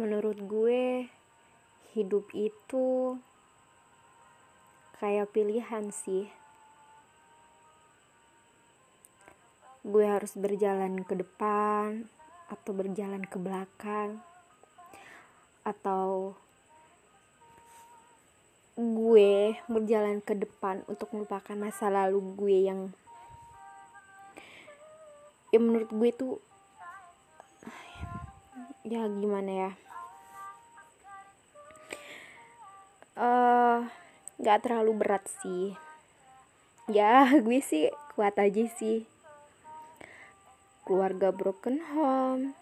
[0.00, 1.12] menurut gue
[1.92, 3.20] hidup itu
[4.96, 6.32] kayak pilihan sih.
[9.84, 12.08] Gue harus berjalan ke depan
[12.48, 14.24] atau berjalan ke belakang
[15.68, 16.32] atau
[18.80, 22.80] gue berjalan ke depan untuk melupakan masa lalu gue yang
[25.52, 26.34] ya menurut gue tuh
[28.88, 29.70] ya gimana ya
[33.20, 33.84] uh,
[34.40, 35.76] nggak terlalu berat sih.
[36.88, 39.04] Ya gue sih kuat aja sih.
[40.88, 42.56] Keluarga broken home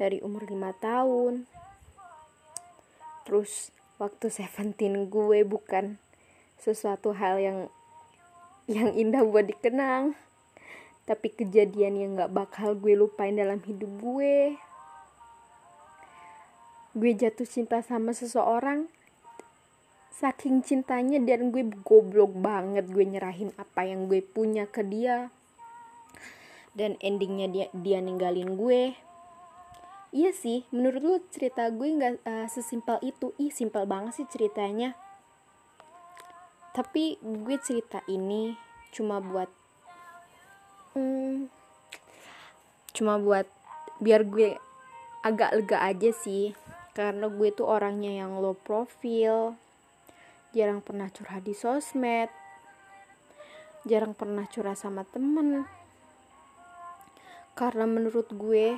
[0.00, 1.34] dari umur 5 tahun.
[3.22, 3.70] Terus
[4.02, 6.00] waktu seventeen gue bukan
[6.58, 7.58] sesuatu hal yang
[8.66, 10.18] yang indah buat dikenang.
[11.02, 14.58] Tapi kejadian yang gak bakal gue lupain dalam hidup gue.
[16.94, 18.86] Gue jatuh cinta sama seseorang
[20.22, 25.34] saking cintanya dan gue goblok banget gue nyerahin apa yang gue punya ke dia.
[26.78, 28.94] Dan endingnya dia dia ninggalin gue.
[30.14, 33.34] Iya sih menurut lu cerita gue nggak uh, sesimpel itu.
[33.42, 34.94] Ih simpel banget sih ceritanya.
[36.70, 38.54] Tapi gue cerita ini
[38.94, 39.50] cuma buat
[40.94, 41.50] hmm,
[42.94, 43.50] cuma buat
[43.98, 44.54] biar gue
[45.26, 46.54] agak lega aja sih.
[46.94, 49.58] Karena gue tuh orangnya yang low profile
[50.52, 52.28] jarang pernah curhat di sosmed.
[53.88, 55.64] Jarang pernah curhat sama temen.
[57.56, 58.76] Karena menurut gue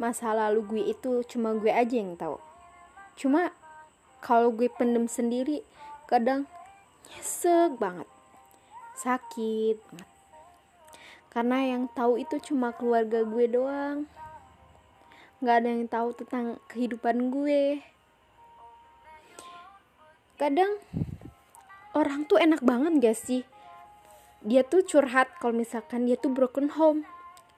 [0.00, 2.40] masa lalu gue itu cuma gue aja yang tahu.
[3.14, 3.52] Cuma
[4.24, 5.60] kalau gue pendem sendiri
[6.08, 6.48] kadang
[7.12, 8.08] nyesek banget.
[8.96, 10.10] Sakit banget.
[11.28, 14.08] Karena yang tahu itu cuma keluarga gue doang.
[15.38, 17.84] Nggak ada yang tahu tentang kehidupan gue
[20.38, 20.78] kadang
[21.98, 23.42] orang tuh enak banget gak sih?
[24.46, 27.02] Dia tuh curhat kalau misalkan dia tuh broken home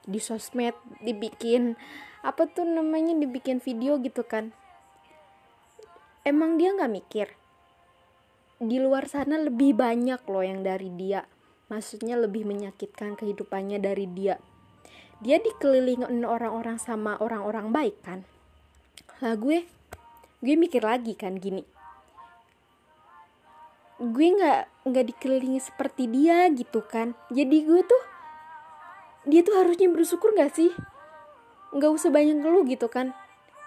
[0.09, 0.73] di sosmed
[1.05, 1.77] dibikin
[2.25, 4.49] apa tuh namanya dibikin video gitu kan.
[6.25, 7.27] Emang dia nggak mikir
[8.61, 11.25] di luar sana lebih banyak loh yang dari dia.
[11.69, 14.37] Maksudnya lebih menyakitkan kehidupannya dari dia.
[15.21, 18.25] Dia dikelilingin orang-orang sama orang-orang baik kan?
[19.21, 19.65] Lah gue
[20.41, 21.61] gue mikir lagi kan gini
[24.01, 27.13] gue nggak nggak dikelilingi seperti dia gitu kan.
[27.29, 28.03] Jadi gue tuh
[29.29, 30.73] dia tuh harusnya bersyukur nggak sih?
[31.77, 33.13] Nggak usah banyak ngeluh gitu kan.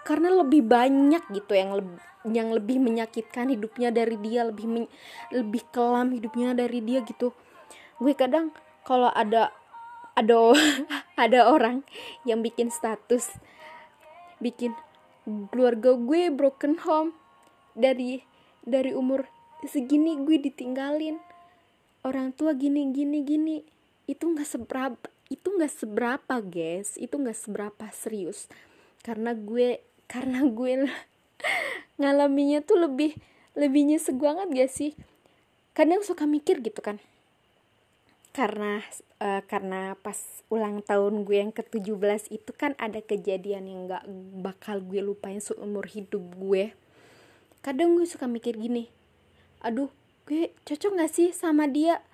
[0.02, 4.84] Karena lebih banyak gitu yang lebih yang lebih menyakitkan hidupnya dari dia lebih men,
[5.30, 7.30] lebih kelam hidupnya dari dia gitu.
[8.02, 8.50] Gue kadang
[8.82, 9.54] kalau ada
[10.18, 10.34] ada
[11.24, 11.86] ada orang
[12.26, 13.38] yang bikin status
[14.42, 14.74] bikin
[15.54, 17.14] keluarga gue broken home
[17.72, 18.26] dari
[18.66, 19.33] dari umur
[19.68, 21.20] segini gue ditinggalin.
[22.04, 23.56] Orang tua gini gini gini.
[24.04, 27.00] Itu nggak seberapa itu nggak seberapa guys.
[27.00, 28.46] Itu nggak seberapa serius.
[29.00, 29.80] Karena gue
[30.12, 30.88] karena gue
[32.00, 33.16] ngalaminya tuh lebih
[33.54, 34.92] lebih nyesek banget gak sih.
[35.72, 36.98] Kadang suka mikir gitu kan.
[38.34, 38.82] Karena
[39.22, 40.18] uh, karena pas
[40.50, 44.04] ulang tahun gue yang ke-17 itu kan ada kejadian yang gak
[44.42, 46.74] bakal gue lupain seumur hidup gue.
[47.62, 48.90] Kadang gue suka mikir gini
[49.64, 49.88] aduh
[50.28, 52.04] gue cocok gak sih sama dia?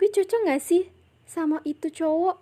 [0.00, 0.88] Gue cocok gak sih
[1.28, 2.40] sama itu cowok?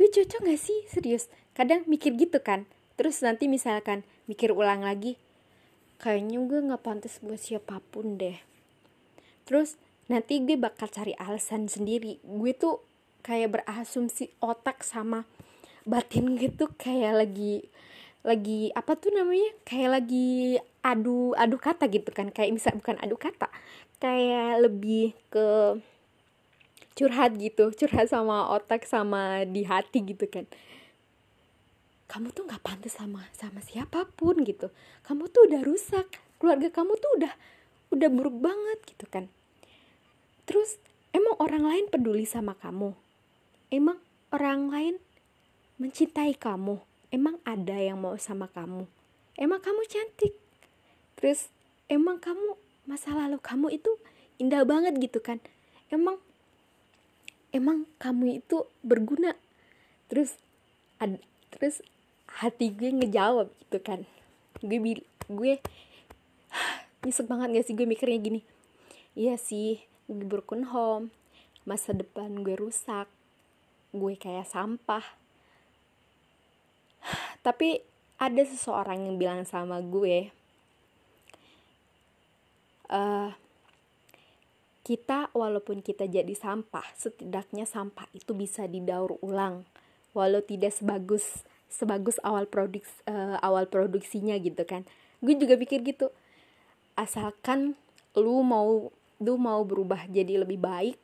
[0.00, 0.88] Gue cocok gak sih?
[0.88, 2.64] Serius kadang mikir gitu kan.
[2.96, 5.20] Terus nanti misalkan mikir ulang lagi
[6.00, 8.40] kayaknya gue gak pantas buat siapa pun deh.
[9.44, 9.76] Terus
[10.08, 12.20] nanti gue bakal cari alasan sendiri.
[12.24, 12.80] Gue tuh
[13.24, 15.28] kayak berasumsi otak sama
[15.84, 17.68] batin gitu kayak lagi
[18.24, 19.52] lagi apa tuh namanya?
[19.68, 22.28] Kayak lagi adu adu kata gitu kan.
[22.28, 23.48] Kayak misal bukan adu kata.
[23.96, 25.80] Kayak lebih ke
[26.92, 27.72] curhat gitu.
[27.72, 30.44] Curhat sama otak sama di hati gitu kan.
[32.04, 34.68] Kamu tuh nggak pantas sama sama siapa pun gitu.
[35.08, 36.06] Kamu tuh udah rusak.
[36.36, 37.32] Keluarga kamu tuh udah
[37.96, 39.32] udah buruk banget gitu kan.
[40.44, 40.76] Terus
[41.16, 42.92] emang orang lain peduli sama kamu?
[43.72, 43.96] Emang
[44.28, 44.94] orang lain
[45.80, 46.78] mencintai kamu?
[47.08, 48.84] Emang ada yang mau sama kamu?
[49.40, 50.43] Emang kamu cantik
[51.24, 51.48] terus
[51.88, 52.52] emang kamu
[52.84, 53.88] masa lalu kamu itu
[54.36, 55.40] indah banget gitu kan?
[55.88, 56.20] Emang
[57.48, 59.32] emang kamu itu berguna?
[60.12, 60.36] Terus
[61.00, 61.16] ad,
[61.48, 61.80] terus
[62.28, 64.04] hati gue ngejawab gitu kan.
[64.60, 65.00] Gue bil
[65.32, 65.64] gue
[67.08, 68.40] nyesek banget gak sih gue mikirnya gini?
[69.16, 71.08] Iya sih gue broken home
[71.64, 73.08] masa depan gue rusak
[73.96, 75.08] gue kayak sampah.
[77.48, 77.80] Tapi
[78.20, 80.43] ada seseorang yang bilang sama gue
[82.90, 83.30] uh,
[84.84, 89.64] kita walaupun kita jadi sampah setidaknya sampah itu bisa didaur ulang.
[90.12, 91.42] Walau tidak sebagus
[91.72, 94.84] sebagus awal produk uh, awal produksinya gitu kan.
[95.24, 96.12] Gue juga pikir gitu.
[96.94, 97.74] Asalkan
[98.14, 100.96] lu mau lu mau berubah jadi lebih baik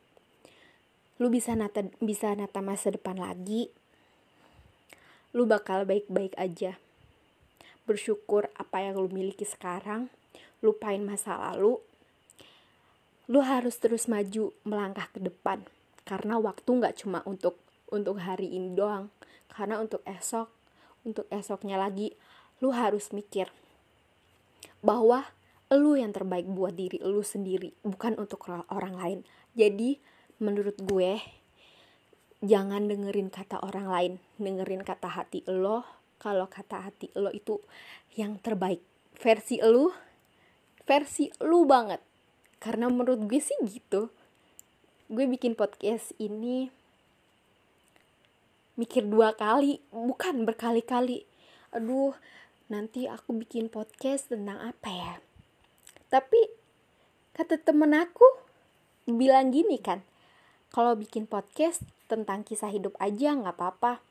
[1.21, 3.69] lu bisa nata bisa nata masa depan lagi
[5.31, 6.75] lu bakal baik-baik aja.
[7.87, 10.11] Bersyukur apa yang lu miliki sekarang
[10.61, 11.77] lupain masa lalu
[13.31, 15.63] lu harus terus maju melangkah ke depan.
[16.03, 17.55] Karena waktu nggak cuma untuk
[17.87, 19.07] untuk hari ini doang.
[19.47, 20.51] Karena untuk esok
[21.07, 22.13] untuk esoknya lagi
[22.61, 23.49] lu harus mikir
[24.85, 25.25] bahwa
[25.73, 29.19] lu yang terbaik buat diri lu sendiri bukan untuk orang lain.
[29.55, 29.97] Jadi
[30.43, 31.17] menurut gue
[32.43, 34.13] jangan dengerin kata orang lain.
[34.35, 35.87] Dengerin kata hati lo.
[36.21, 37.57] Kalau kata hati lo itu
[38.13, 38.83] yang terbaik.
[39.17, 40.10] Versi lu
[40.91, 42.03] versi lu banget.
[42.59, 44.11] Karena menurut gue sih gitu.
[45.07, 46.67] Gue bikin podcast ini
[48.75, 51.23] mikir dua kali bukan berkali-kali.
[51.71, 52.11] Aduh
[52.67, 55.13] nanti aku bikin podcast tentang apa ya?
[56.11, 56.51] Tapi
[57.31, 58.27] kata temen aku
[59.07, 60.03] bilang gini kan
[60.75, 64.03] kalau bikin podcast tentang kisah hidup aja nggak apa-apa.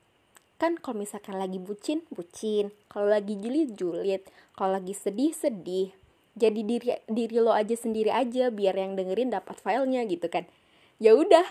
[0.57, 2.73] Kan kalau misalkan lagi bucin bucin.
[2.89, 4.25] Kalau lagi julid julid.
[4.57, 6.00] Kalau lagi sedih sedih
[6.35, 10.47] jadi diri diri lo aja sendiri aja biar yang dengerin dapat filenya gitu kan.
[11.01, 11.43] Ya udah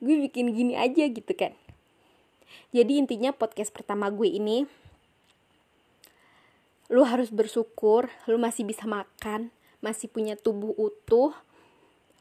[0.00, 1.52] gue bikin gini aja gitu kan.
[2.72, 4.64] Jadi intinya podcast pertama gue ini
[6.92, 9.48] lu harus bersyukur lu masih bisa makan
[9.80, 11.32] masih punya tubuh utuh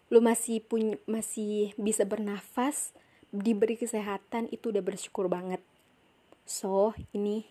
[0.08, 2.96] lu masih punya masih bisa bernafas
[3.32, 5.64] diberi kesehatan itu udah bersyukur banget.
[6.44, 7.48] So ini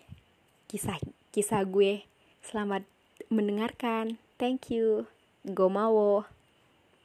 [0.69, 1.01] kisah
[1.33, 2.05] kisah gue.
[2.41, 2.85] Selamat
[3.29, 5.05] mendengarkan Thank you.
[5.45, 6.25] Gomawo.